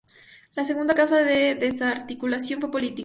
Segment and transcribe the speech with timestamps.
[0.55, 2.99] La segunda causa de desarticulación fue política.